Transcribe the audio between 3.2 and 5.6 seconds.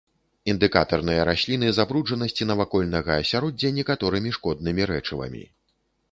асяроддзя некаторымі шкоднымі рэчывамі.